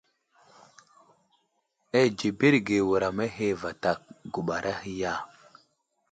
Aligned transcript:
Anzeberge 1.99 2.77
wuram 2.87 3.17
ahe 3.25 3.47
vatak 3.61 3.99
guɓar 4.33 4.63
ahe 4.73 4.91
ya? 5.01 5.13